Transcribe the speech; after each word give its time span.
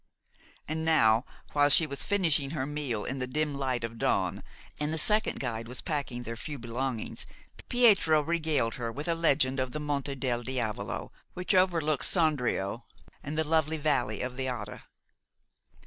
And 0.67 0.83
now, 0.83 1.25
while 1.53 1.69
she 1.69 1.85
was 1.85 2.03
finishing 2.03 2.49
her 2.49 2.65
meal 2.65 3.05
in 3.05 3.19
the 3.19 3.27
dim 3.27 3.53
light 3.53 3.83
of 3.83 3.99
dawn, 3.99 4.41
and 4.79 4.91
the 4.91 4.97
second 4.97 5.39
guide 5.39 5.67
was 5.67 5.81
packing 5.81 6.23
their 6.23 6.35
few 6.35 6.57
belongings, 6.57 7.27
Pietro 7.69 8.21
regaled 8.21 8.73
her 8.81 8.91
with 8.91 9.07
a 9.07 9.13
legend 9.13 9.59
of 9.59 9.73
the 9.73 9.79
Monte 9.79 10.15
del 10.15 10.41
Diavolo, 10.41 11.11
which 11.35 11.53
overlooks 11.53 12.09
Sondrio 12.09 12.81
and 13.21 13.37
the 13.37 13.43
lovely 13.47 13.77
valley 13.77 14.21
of 14.21 14.37
the 14.37 14.47
Adda. 14.47 14.85